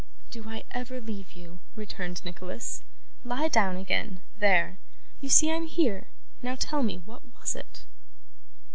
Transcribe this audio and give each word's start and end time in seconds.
'Do 0.31 0.49
I 0.49 0.63
ever 0.71 0.99
leave 0.99 1.33
you?' 1.33 1.59
returned 1.75 2.25
Nicholas. 2.25 2.81
'Lie 3.23 3.49
down 3.49 3.75
again 3.77 4.19
there! 4.39 4.79
You 5.19 5.29
see 5.29 5.51
I'm 5.51 5.67
here. 5.67 6.07
Now, 6.41 6.55
tell 6.55 6.81
me; 6.81 6.97
what 7.05 7.21
was 7.39 7.55
it? 7.55 7.83